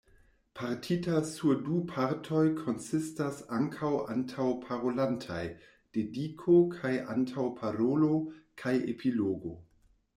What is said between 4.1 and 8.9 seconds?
antaŭparolantaj dediko kaj antaŭparolo, kaj